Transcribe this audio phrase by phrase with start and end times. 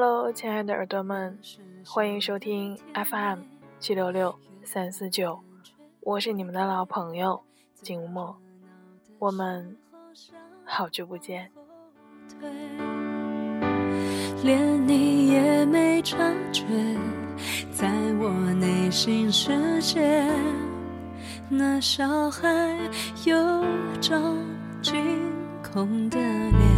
[0.00, 1.36] Hello，亲爱的耳朵们，
[1.84, 3.40] 欢迎收听 FM
[3.80, 4.32] 七六六
[4.62, 5.40] 三四九，
[6.02, 7.42] 我是你们的老朋友
[7.82, 8.38] 景墨，
[9.18, 9.76] 我们
[10.64, 11.50] 好久不见。
[14.44, 16.16] 连你也没察
[16.52, 16.64] 觉，
[17.72, 17.88] 在
[18.20, 20.24] 我内心世界，
[21.48, 22.48] 那小孩
[23.24, 23.34] 有
[24.00, 24.36] 张
[24.80, 24.96] 惊
[25.60, 26.77] 恐的脸。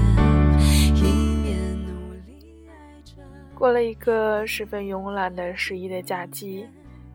[3.61, 6.67] 过了一个十分慵懒的十一的假期，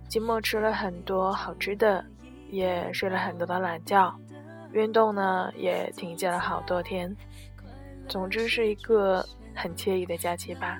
[0.07, 2.05] 寂寞吃了很多好吃的，
[2.51, 4.15] 也睡了很多的懒觉，
[4.71, 7.11] 运动呢也停歇了好多天。
[8.07, 10.79] 总之是一个很惬意的假期吧。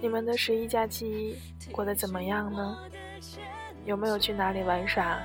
[0.00, 1.36] 你们的十一假期
[1.72, 2.78] 过得怎么样呢？
[3.84, 5.18] 有没有去哪里玩耍？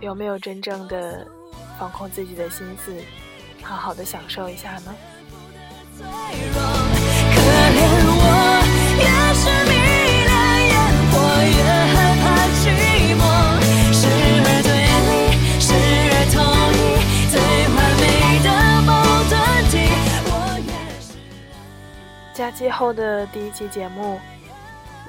[0.00, 1.24] 有没有真正的
[1.78, 3.00] 放空自己的心思，
[3.62, 4.92] 好好的享受一下呢？
[22.44, 24.20] 假期后的第一期节目，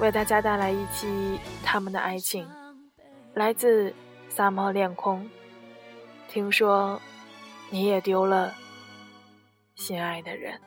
[0.00, 2.48] 为大家带来一期他们的爱情，
[3.34, 3.92] 来自
[4.30, 5.28] 萨摩恋空。
[6.28, 6.98] 听说
[7.68, 8.54] 你也丢了
[9.74, 10.58] 心爱的人。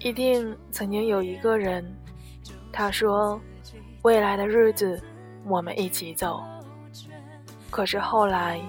[0.00, 1.82] 一定曾经有一个人，
[2.70, 3.40] 他说
[4.04, 5.02] ：“未来的日子
[5.48, 6.42] 我们一起走。”
[7.70, 8.60] 可是后来，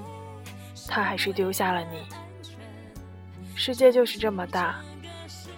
[0.87, 2.03] 他还是丢下了你。
[3.55, 4.79] 世界就是这么大，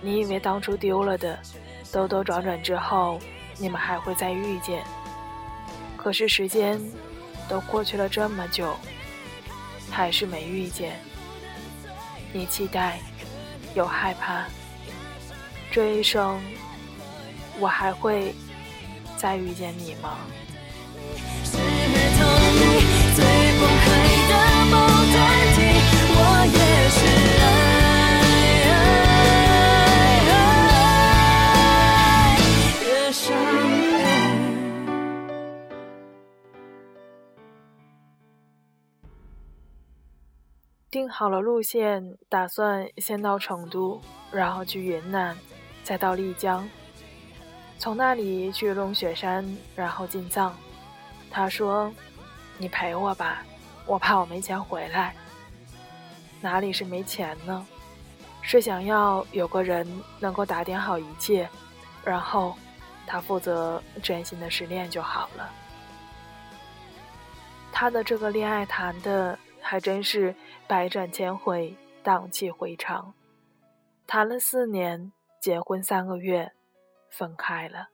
[0.02, 1.38] 你以为当初丢了的，
[1.92, 3.20] 兜兜转转之后，
[3.58, 4.84] 你们还会再遇见？
[5.98, 6.82] 可是时间
[7.48, 8.76] 都过去了这么久，
[9.92, 11.00] 还是没遇见。
[12.34, 13.00] 你期待，
[13.76, 14.46] 又害怕。
[15.72, 16.42] 这一生，
[17.60, 18.34] 我还会
[19.16, 20.18] 再遇见你吗？
[40.90, 45.38] 定好了路线，打算先到成都，然后去云南。
[45.84, 46.70] 再到丽江，
[47.80, 50.54] 从那里去龙雪山，然后进藏。
[51.32, 51.92] 他说
[52.60, 53.44] ：“你陪我吧，
[53.88, 55.16] 我怕我没钱回来。”
[56.42, 57.66] 哪里是没钱呢？
[58.42, 59.88] 是想要有个人
[60.20, 61.50] 能够打点好一切，
[62.04, 62.56] 然后
[63.08, 65.50] 他负责专心的失恋就好了。
[67.72, 70.36] 他的这个恋爱谈的还真是
[70.68, 73.14] 百转千回，荡气回肠，
[74.06, 75.12] 谈了四年。
[75.40, 76.52] 结婚三个月，
[77.10, 77.88] 分开了。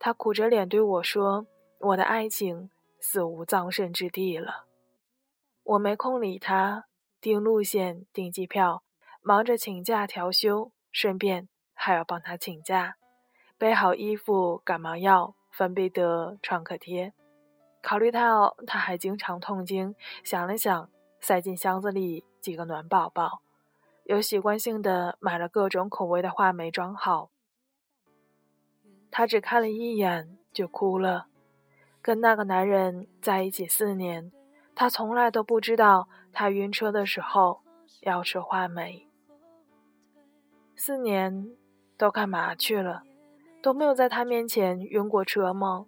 [0.00, 1.46] 他苦着脸对我说
[1.80, 2.70] ：“我的爱情
[3.00, 4.66] 死无葬身之地了。”
[5.62, 6.86] 我没空理他，
[7.20, 8.82] 订路线、订机票，
[9.20, 12.96] 忙着请假调休，顺便还要帮他请假，
[13.56, 17.12] 备好衣服、感冒药、芬必得、创可贴。
[17.82, 20.90] 考虑到他还经常痛经，想了想，
[21.20, 23.40] 塞进箱子里几个暖宝宝。
[24.04, 27.30] 有习惯性的买了各种口味的话梅装好，
[29.10, 31.28] 他只看了一眼就哭了。
[32.02, 34.32] 跟那个男人在一起四年，
[34.74, 37.60] 他从来都不知道他晕车的时候
[38.00, 39.06] 要吃话梅。
[40.74, 41.50] 四年
[41.98, 43.02] 都干嘛去了？
[43.62, 45.84] 都没有在他面前晕过车吗？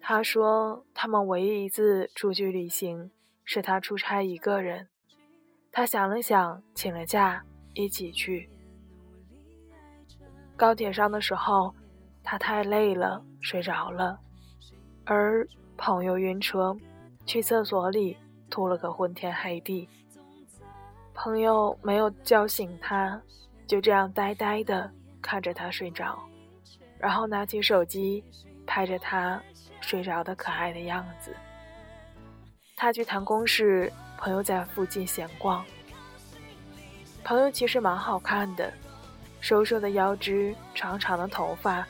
[0.00, 3.10] 他说他们唯一一次出去旅行
[3.44, 4.88] 是他出差一个人。
[5.70, 7.42] 他想了想，请了假，
[7.72, 8.50] 一起去。
[10.54, 11.74] 高铁上的时候，
[12.22, 14.20] 他太累了，睡着了，
[15.04, 15.46] 而
[15.76, 16.76] 朋友晕车，
[17.26, 18.16] 去厕所里
[18.50, 19.88] 吐了个昏天黑地。
[21.14, 23.20] 朋友没有叫醒他，
[23.66, 24.90] 就这样呆呆的
[25.20, 26.18] 看着他睡着，
[26.98, 28.24] 然后拿起手机
[28.66, 29.42] 拍着他
[29.80, 31.34] 睡着的可爱的样子。
[32.76, 33.92] 他去谈公事。
[34.24, 35.64] 朋友在附近闲逛，
[37.24, 38.72] 朋友其实蛮好看的，
[39.40, 41.84] 瘦瘦的腰肢，长长的头发，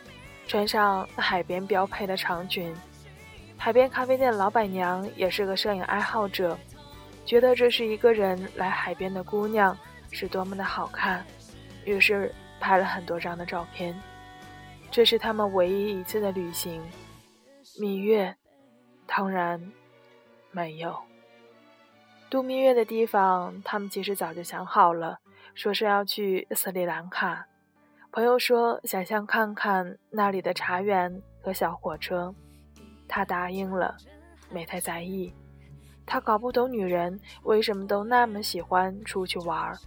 [0.48, 2.74] 穿上海边标配的长裙。
[3.62, 6.58] 海边咖啡店老板娘也是个摄影爱好者，
[7.24, 9.78] 觉得这是一个人来海边的姑娘
[10.10, 11.24] 是多么的好看，
[11.84, 13.94] 于是拍了很多张的照片。
[14.90, 16.82] 这是他们唯一一次的旅行，
[17.78, 18.34] 蜜月
[19.06, 19.72] 当然
[20.50, 20.96] 没有。
[22.28, 25.20] 度蜜月的地方，他们其实早就想好了，
[25.54, 27.46] 说是要去斯里兰卡。
[28.10, 32.34] 朋友说想象看看那里的茶园和小火车，
[33.14, 33.94] 他答应了，
[34.48, 35.30] 没太在意。
[36.06, 39.78] 他搞不懂女人为什么都那么喜欢出去玩儿，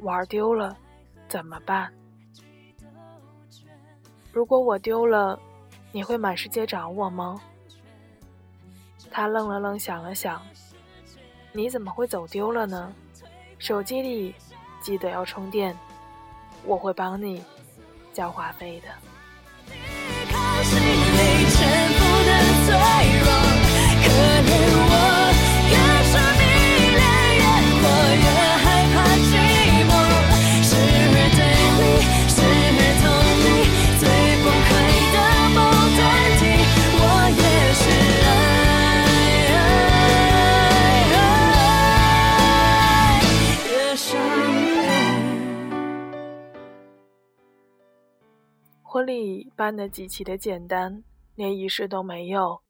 [0.00, 0.76] 玩丢了
[1.28, 1.88] 怎么办？
[4.32, 5.38] 如果我丢了，
[5.92, 7.40] 你会满世界找我吗？
[9.08, 10.42] 他愣了愣，想了想，
[11.52, 12.92] 你怎么会走丢了呢？
[13.60, 14.34] 手机里
[14.80, 15.78] 记得要充电，
[16.64, 17.40] 我会帮你
[18.12, 18.88] 交话费的。
[48.82, 51.02] 婚礼办得极其的简单，
[51.34, 52.62] 连仪式都没有，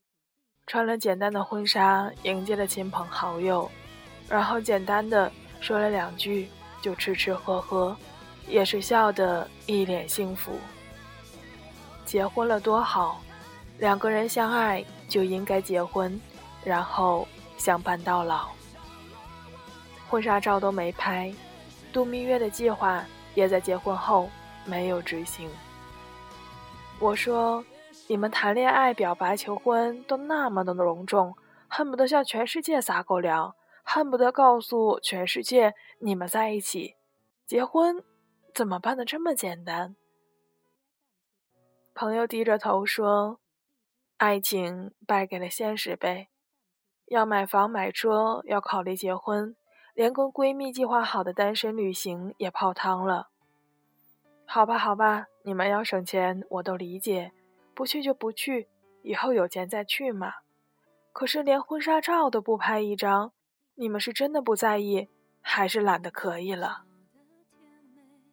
[0.66, 3.70] 穿了简单的婚纱迎接了亲朋好友，
[4.28, 5.30] 然后简单的
[5.60, 6.48] 说了两句
[6.80, 7.96] 就吃吃喝喝，
[8.48, 10.58] 也是笑得一脸幸福。
[12.06, 13.20] 结婚了多好，
[13.78, 16.18] 两个人相爱就应该结婚，
[16.64, 17.28] 然后
[17.58, 18.48] 相伴到老。
[20.08, 21.32] 婚纱照都没拍，
[21.92, 24.30] 度蜜月的计划也在结婚后
[24.64, 25.48] 没有执行。
[26.98, 27.64] 我说
[28.08, 31.34] ：“你们谈恋爱、表白、求婚都那么的隆重，
[31.68, 36.96] 恨不得向全世界撒狗粮，恨不得告诉全世界你们在一起。
[37.46, 38.02] 结婚
[38.54, 39.96] 怎么办的这么简单？”
[41.94, 43.38] 朋友低着头说
[44.18, 46.28] ：“爱情败给了现实呗，
[47.06, 49.54] 要买房买车，要考虑结婚，
[49.94, 53.28] 连跟闺蜜计划好的单身旅行也泡汤了。”
[54.44, 57.32] 好吧，好吧，你们要省钱，我都理解。
[57.74, 58.68] 不去就不去，
[59.02, 60.34] 以后有钱再去嘛。
[61.12, 63.32] 可是连婚纱照都不拍一张，
[63.74, 65.08] 你们是真的不在意，
[65.40, 66.84] 还是懒得可以了？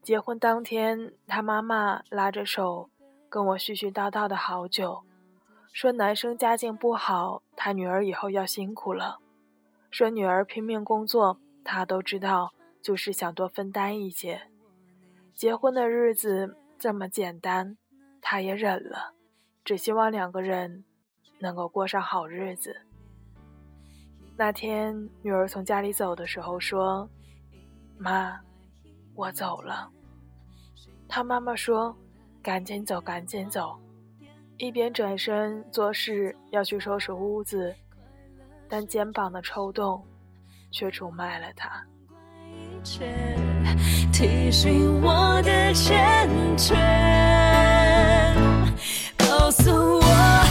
[0.01, 2.89] 结婚当天，他妈妈拉着手
[3.29, 5.03] 跟我絮絮叨叨的好久，
[5.71, 9.19] 说男生家境不好，他女儿以后要辛苦了。
[9.91, 14.41] 说女儿拼命工作，他都知道，就是想多分担一些。
[15.35, 17.77] 结婚的日子这么简单，
[18.21, 19.13] 他也忍了，
[19.71, 20.83] 只希望两个人
[21.39, 22.75] 能够过上好日子。
[24.35, 27.09] 那天女儿从家里走的时候说
[27.97, 28.37] ：“妈，
[29.15, 29.89] 我走了。”
[31.07, 31.95] 她妈妈说
[32.43, 33.79] ：“赶紧走，赶紧走。”
[34.59, 37.73] 一边转身做事要去收拾屋子，
[38.67, 40.05] 但肩膀的抽动
[40.69, 41.81] 却出卖了她。
[44.11, 46.27] 提醒我的欠
[46.57, 46.75] 缺，
[49.51, 50.50] 告诉我。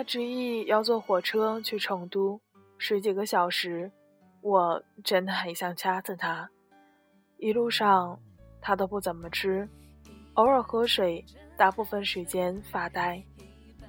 [0.00, 2.40] 他执意要坐火车去成都，
[2.78, 3.92] 十几个小时，
[4.40, 6.48] 我真的很想掐死他。
[7.36, 8.18] 一路上
[8.62, 9.68] 他都不怎么吃，
[10.32, 11.22] 偶尔喝水，
[11.54, 13.22] 大部分时间发呆，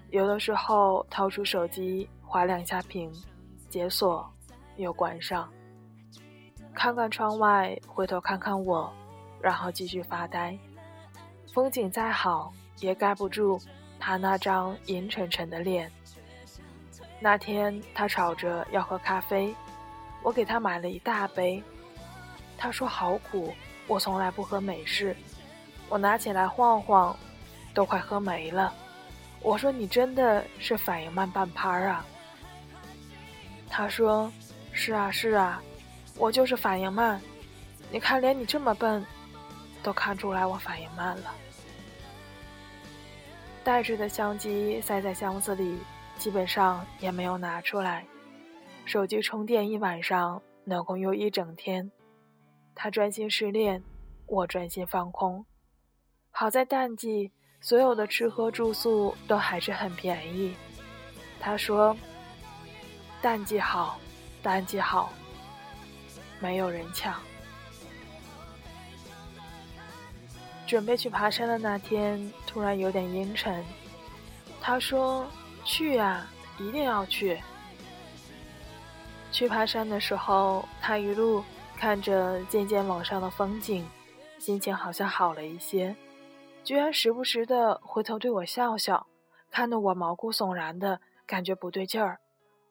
[0.10, 3.10] 有的时候掏出手机划两下屏，
[3.70, 4.30] 解锁
[4.75, 5.50] 又关上，
[6.74, 8.91] 看看窗外，回头看看我，
[9.39, 10.60] 然后继续发呆。
[11.53, 12.51] 风景再好，
[12.82, 13.58] 也盖不住
[13.98, 15.89] 他那张阴沉沉的脸。
[17.23, 19.55] 那天他吵着要喝咖啡，
[20.23, 21.63] 我给他买了一大杯。
[22.57, 23.53] 他说好苦，
[23.85, 25.15] 我从来不喝美式。
[25.87, 27.15] 我拿起来晃晃，
[27.75, 28.73] 都快喝没了。
[29.39, 32.03] 我说你真的是反应慢半拍儿啊。
[33.69, 34.31] 他说
[34.71, 35.61] 是啊是啊，
[36.17, 37.21] 我就是反应慢。
[37.91, 39.05] 你看连你这么笨，
[39.83, 41.31] 都看出来我反应慢了。
[43.63, 45.77] 带着的相机塞在箱子里。
[46.21, 48.05] 基本上也没有拿出来，
[48.85, 51.91] 手机充电一晚上能够用一整天。
[52.75, 53.81] 他专心失恋，
[54.27, 55.43] 我专心放空。
[56.29, 60.53] 好在淡季，所有的吃喝住宿都还是很便宜。
[61.39, 61.97] 他说
[63.19, 63.99] ：“淡季好，
[64.43, 65.11] 淡季好，
[66.39, 67.19] 没有人抢。
[70.67, 73.65] 准备去爬山的那天，突然有点阴沉。
[74.61, 75.25] 他说
[75.63, 76.27] ：“去呀，
[76.60, 77.41] 一定要去。”
[79.32, 81.44] 去爬山的时候，他一路
[81.77, 83.88] 看着渐渐往上的风景，
[84.38, 85.96] 心情好像好了一些，
[86.63, 89.08] 居然时不时的回头对我笑笑，
[89.50, 92.20] 看得我毛骨悚然的感觉不对劲儿。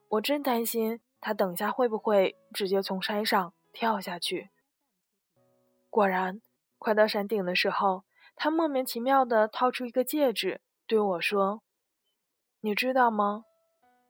[0.09, 4.51] 我真担心他等下会不会直接从山上跳下去。
[5.89, 6.41] 果然。
[6.83, 8.05] 快到山顶的时候，
[8.35, 11.61] 他莫名其妙地掏出一个戒指，对我说
[12.61, 13.45] ：“你知道吗？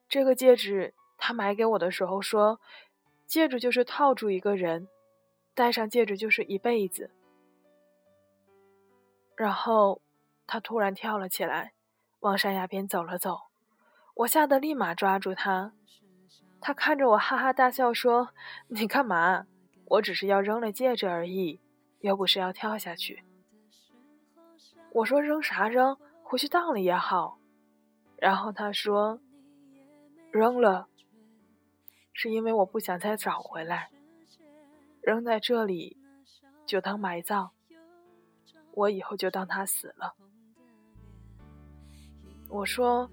[0.08, 2.60] 这个戒指他买给我的时候说，
[3.26, 4.88] 戒指就是套住一个人，
[5.54, 7.10] 戴上戒指就是一辈子。”
[9.36, 10.02] 然后
[10.46, 11.72] 他突然跳了起来，
[12.20, 13.38] 往山崖边走了走。
[14.14, 15.72] 我吓得立马抓住他，
[16.60, 18.30] 他看着我哈哈大笑说
[18.68, 19.46] ：“你干嘛？
[19.86, 21.60] 我只是要扔了戒指而已。”
[22.00, 23.22] 又不是要跳下去，
[24.90, 27.39] 我说扔啥扔，回去当了也好。
[28.20, 29.18] 然后他说，
[30.30, 30.86] 扔了，
[32.12, 33.90] 是因为我不想再找回来，
[35.00, 35.96] 扔在这里
[36.66, 37.50] 就当埋葬，
[38.72, 40.14] 我以后就当他死了。
[42.50, 43.08] 我说，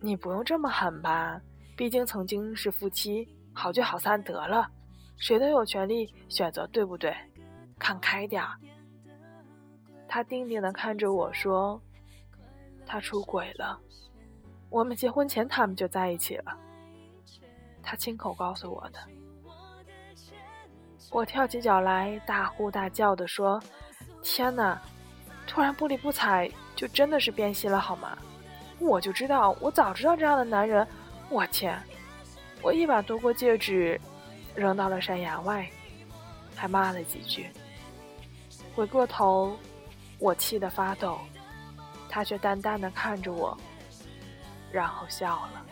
[0.00, 1.40] 你不用这么狠吧，
[1.76, 4.68] 毕竟曾经是夫妻，好聚好散得了，
[5.16, 7.14] 谁都有权利选择，对不对？
[7.78, 8.58] 看开点儿。
[10.08, 11.80] 他定定的看着我说
[12.86, 13.78] ：“他出轨了，
[14.70, 16.56] 我们结婚前他们就在一起了。”
[17.82, 18.98] 他亲口告诉我的。
[21.10, 23.62] 我跳起脚来，大呼大叫的说
[24.22, 24.80] ：“天哪！
[25.46, 28.18] 突然不理不睬，就真的是变心了好吗？
[28.78, 30.86] 我就知道，我早知道这样的男人。
[31.30, 31.80] 我天！
[32.60, 33.98] 我一把夺过戒指，
[34.54, 35.66] 扔到了山崖外，
[36.54, 37.48] 还骂了几句。”
[38.76, 39.56] 回过头，
[40.18, 41.18] 我气得发抖，
[42.08, 43.56] 他却淡淡的看着我，
[44.72, 45.64] 然后笑了。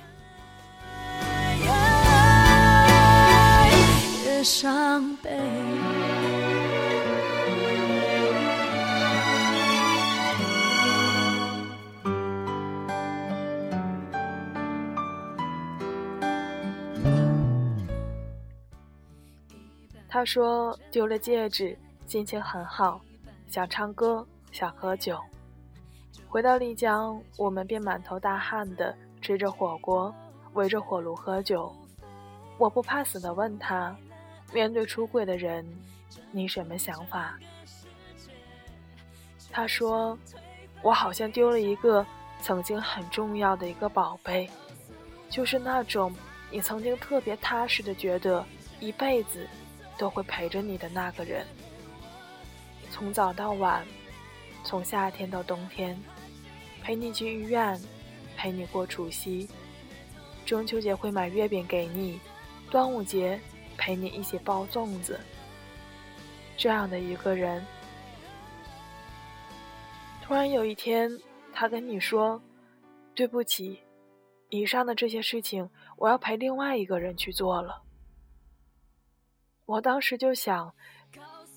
[20.08, 21.76] 他说丢了戒指。
[22.06, 23.00] 心情很好，
[23.48, 25.18] 想唱歌，想喝酒。
[26.36, 30.14] 回到丽江，我们便满头大汗的吃着火锅，
[30.52, 31.74] 围着火炉喝酒。
[32.58, 33.96] 我不怕死的问他
[34.52, 35.66] ：“面对出轨的人，
[36.32, 37.38] 你什么想法？”
[39.50, 40.18] 他说
[40.84, 42.04] ：“我好像丢了一个
[42.42, 44.46] 曾经很重要的一个宝贝，
[45.30, 46.14] 就是那种
[46.50, 48.44] 你曾经特别踏实的觉得
[48.78, 49.48] 一辈子
[49.96, 51.46] 都会陪着你的那个人。”
[52.92, 53.86] 从早到晚，
[54.64, 55.98] 从夏天到冬天，
[56.86, 57.76] 陪你去医院，
[58.36, 59.48] 陪你过除夕，
[60.44, 62.20] 中秋节会买月饼给你，
[62.70, 63.40] 端午节
[63.76, 65.18] 陪你一起包粽子。
[66.56, 67.66] 这样的一个人，
[70.22, 71.10] 突然有一天，
[71.52, 72.40] 他跟你说
[73.16, 73.80] ：“对不起，
[74.50, 77.82] 以上的这些事情，我要陪另外一个人去做了。”
[79.66, 80.72] 我当时就想，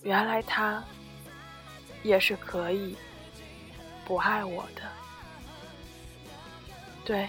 [0.01, 0.83] 原来他。
[2.01, 2.95] 也是可以
[4.05, 4.81] 不爱我的，
[7.09, 7.27] 对，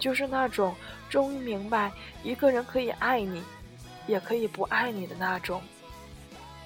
[0.00, 0.74] 就是那种
[1.08, 1.92] 终于明白
[2.24, 3.40] 一个人可以爱你，
[4.08, 5.62] 也可以不爱你的那种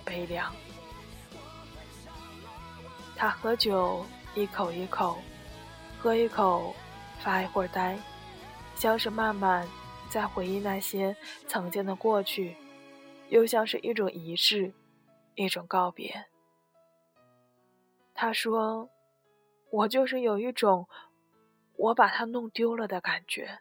[0.03, 0.51] 悲凉。
[3.15, 5.19] 他喝酒一口一口，
[5.99, 6.75] 喝一口
[7.19, 7.99] 发一会儿呆，
[8.77, 9.69] 像是慢慢
[10.09, 11.15] 在回忆那些
[11.47, 12.57] 曾经的过去，
[13.29, 14.73] 又像是一种仪式，
[15.35, 16.25] 一种告别。
[18.15, 18.89] 他说
[19.71, 20.89] ：“我就是有一种，
[21.77, 23.61] 我把他弄丢了的感觉。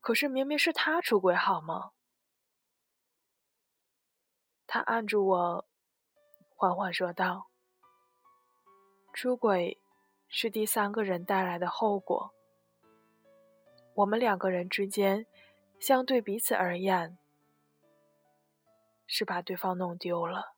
[0.00, 1.92] 可是明明是他出轨，好吗？”
[4.66, 5.66] 他按住我，
[6.54, 7.48] 缓缓说道
[9.12, 9.80] ：“出轨
[10.28, 12.34] 是第三个人带来的后果。
[13.94, 15.26] 我们两个人之间，
[15.78, 17.16] 相对彼此而言，
[19.06, 20.54] 是把对方弄丢了。”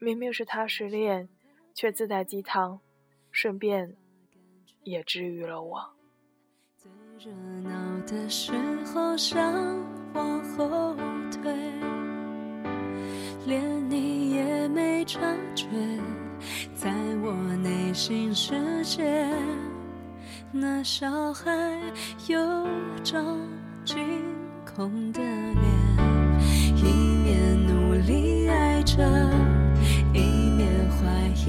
[0.00, 1.28] 明明是他失恋，
[1.80, 2.80] 却自带鸡汤，
[3.30, 3.94] 顺便
[4.82, 5.80] 也治愈了我。
[6.76, 7.30] 最热
[7.62, 7.70] 闹
[8.04, 8.52] 的时
[8.86, 9.40] 候想
[10.12, 10.96] 往后
[11.30, 11.54] 退，
[13.46, 15.20] 连你也没察
[15.54, 15.68] 觉，
[16.74, 16.92] 在
[17.22, 17.32] 我
[17.62, 19.32] 内心世界，
[20.50, 21.80] 那小孩
[22.26, 22.66] 有
[23.04, 23.38] 张
[23.84, 23.96] 惊
[24.64, 25.62] 恐的脸，
[26.74, 26.82] 一
[27.22, 28.96] 面努力爱着，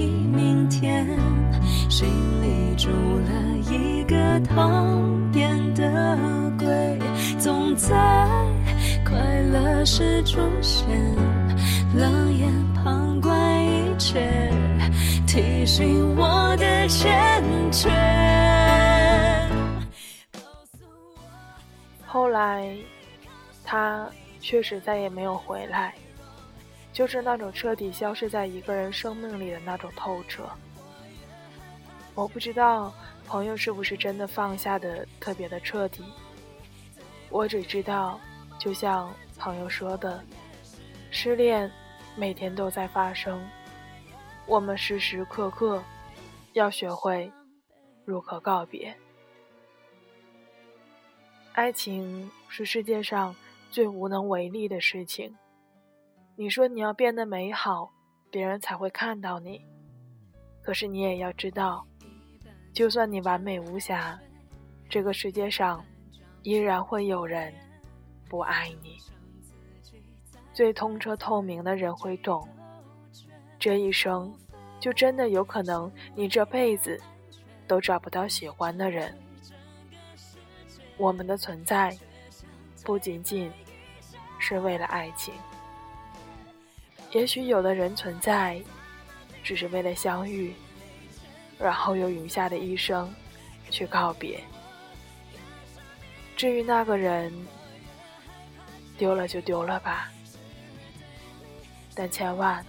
[0.00, 1.06] 怀疑明天，
[1.90, 2.08] 心
[2.40, 4.66] 里住了一个讨
[5.34, 6.98] 厌的鬼，
[7.38, 7.86] 总在
[9.04, 10.88] 快乐时出现，
[11.94, 14.50] 冷眼旁观一切，
[15.26, 17.90] 提醒我的欠缺。
[22.06, 22.74] 后来，
[23.62, 24.08] 他
[24.40, 25.92] 确实再也没有回来，
[26.92, 30.48] 就是那种彻底消失在一个人生命里的那种透彻。
[32.14, 32.92] 我不知道
[33.26, 36.04] 朋友是不是真的放下的特别的彻底，
[37.30, 38.20] 我只知道，
[38.58, 40.22] 就像朋友说的，
[41.10, 41.70] 失恋
[42.16, 43.40] 每天都在发生，
[44.46, 45.82] 我们时时刻刻
[46.52, 47.30] 要学会
[48.04, 48.94] 如何告别。
[51.52, 53.34] 爱情是世界上
[53.70, 55.34] 最无能为力的事情。
[56.40, 57.92] 你说你要变得美好，
[58.30, 59.60] 别人才会看到你。
[60.62, 61.86] 可是你也要知道，
[62.72, 64.18] 就算你完美无瑕，
[64.88, 65.84] 这个世界上
[66.42, 67.52] 依然会有人
[68.26, 68.96] 不爱你。
[70.54, 72.48] 最通彻透明的人会懂，
[73.58, 74.34] 这一生
[74.78, 76.98] 就真的有可能你这辈子
[77.68, 79.14] 都找不到喜欢的人。
[80.96, 81.94] 我们的存在，
[82.82, 83.52] 不仅仅
[84.38, 85.34] 是为了爱情。
[87.12, 88.60] 也许有的人存在，
[89.42, 90.54] 只是为了相遇，
[91.58, 93.12] 然后用余下的一生
[93.68, 94.40] 去告别。
[96.36, 97.32] 至于那个人，
[98.96, 100.10] 丢了就丢了吧，
[101.94, 102.64] 但千万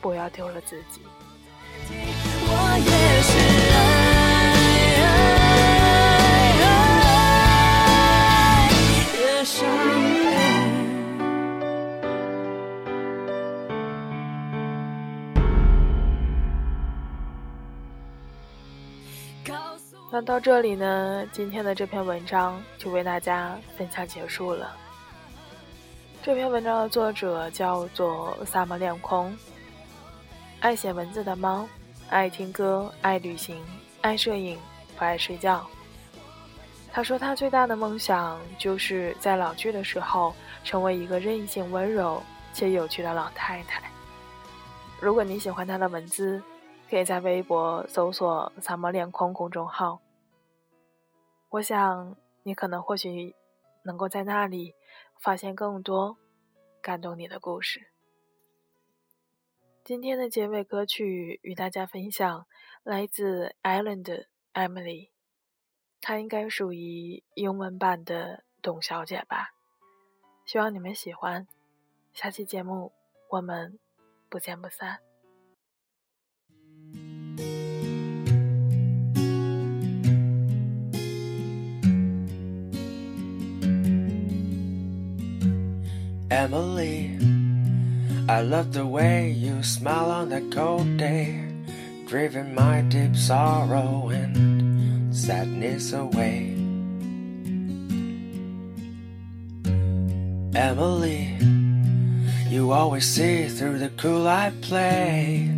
[0.00, 1.00] 不要丢了自己。
[20.16, 24.74] 那到这里呢，今天的这篇文章就为大家分享结束了。
[26.22, 29.36] 这篇文章的作者叫做萨摩亮空，
[30.60, 31.68] 爱写文字的猫，
[32.08, 33.62] 爱听歌，爱旅行，
[34.00, 34.58] 爱摄影，
[34.96, 35.66] 不爱睡觉。
[36.90, 42.22] 他说他最大的梦想就是在老去的时候成为一个任性、温柔
[42.54, 43.82] 且有趣的老太太。
[44.98, 46.42] 如果你喜欢他的文字，
[46.88, 50.00] 可以在微博搜索“萨摩亮空”公众号。
[51.56, 53.34] 我想，你可能或许
[53.82, 54.74] 能够在那里
[55.18, 56.18] 发现更多
[56.82, 57.92] 感动你的故事。
[59.82, 62.46] 今天的结尾歌曲与大家分享，
[62.82, 65.08] 来自 Island Emily，
[66.02, 69.54] 她应该属于英文版的董小姐吧。
[70.44, 71.48] 希望你们喜欢。
[72.12, 72.92] 下期节目
[73.30, 73.78] 我们
[74.28, 75.05] 不见不散。
[86.30, 87.16] Emily,
[88.28, 91.40] I love the way you smile on that cold day,
[92.06, 96.52] driving my deep sorrow and sadness away.
[100.56, 101.36] Emily,
[102.48, 105.48] you always see through the cool I play.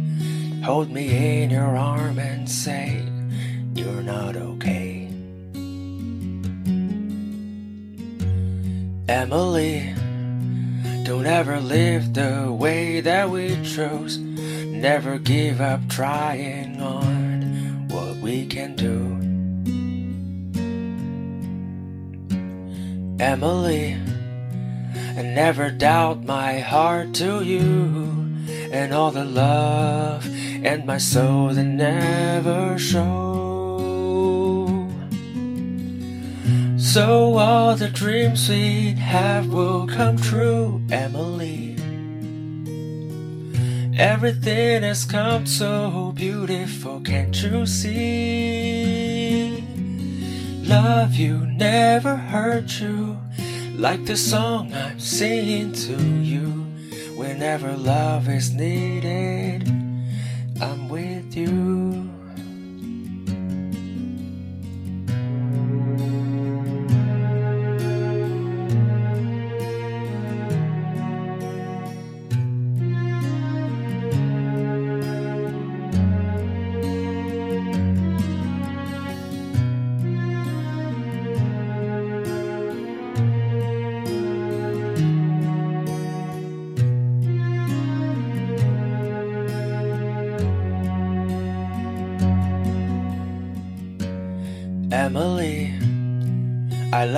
[0.65, 3.03] Hold me in your arm and say,
[3.75, 5.09] You're not okay.
[9.09, 9.95] Emily,
[11.09, 14.19] don't ever live the way that we chose.
[14.19, 19.17] Never give up trying on what we can do.
[23.19, 23.97] Emily,
[25.17, 27.65] and never doubt my heart to you
[28.71, 30.29] and all the love
[30.63, 33.48] and my soul that never show.
[36.99, 41.77] So all the dreams we have will come true, Emily.
[43.97, 49.63] Everything has come so beautiful, can't you see?
[50.65, 53.17] Love you never hurt you,
[53.77, 56.49] like the song I'm singing to you.
[57.15, 59.69] Whenever love is needed,
[60.61, 62.08] I'm with you.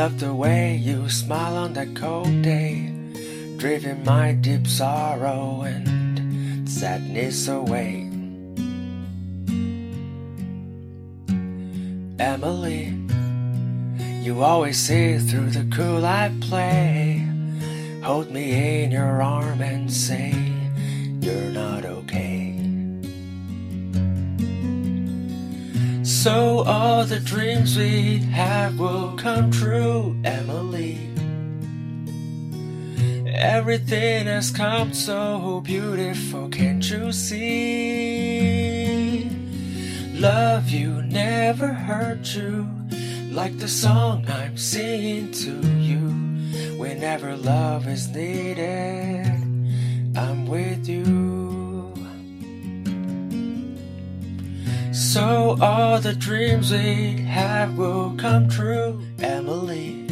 [0.00, 2.90] Love the way you smile on that cold day,
[3.58, 8.08] driving my deep sorrow and sadness away.
[12.18, 12.96] Emily,
[14.24, 17.22] you always see through the cool I play.
[18.02, 20.32] Hold me in your arm and say
[21.20, 22.29] you're not okay.
[26.22, 30.98] So all the dreams we have will come true, Emily.
[33.26, 38.50] Everything has come so beautiful, can't you see?
[40.12, 42.68] Love you never hurt you,
[43.30, 46.10] like the song I'm singing to you.
[46.76, 49.24] Whenever love is needed,
[50.14, 51.29] I'm with you.
[55.12, 60.06] So all the dreams we have will come true, Emily.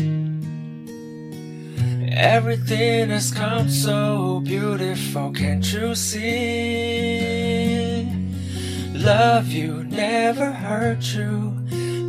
[2.11, 7.29] Everything has come so beautiful, can't you see?
[8.93, 11.55] Love you never hurt you,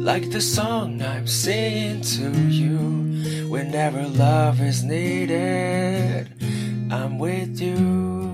[0.02, 3.50] like the song I'm singing to you.
[3.52, 6.28] Whenever love is needed,
[6.92, 8.29] I'm with you.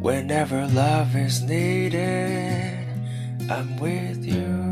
[0.00, 2.86] Whenever love is needed,
[3.50, 4.69] I'm with you.